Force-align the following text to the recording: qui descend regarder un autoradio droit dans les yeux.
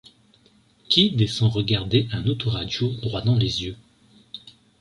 qui 0.89 1.11
descend 1.11 1.51
regarder 1.51 2.07
un 2.11 2.25
autoradio 2.25 2.87
droit 2.89 3.21
dans 3.21 3.35
les 3.35 3.65
yeux. 3.65 3.77